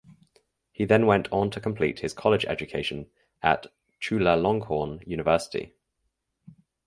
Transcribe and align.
He 0.71 0.85
then 0.85 1.05
went 1.05 1.27
on 1.31 1.51
to 1.51 1.59
complete 1.61 1.99
his 1.99 2.11
college 2.11 2.43
education 2.45 3.11
at 3.43 3.67
Chulalongkorn 4.01 5.03
University. 5.07 5.75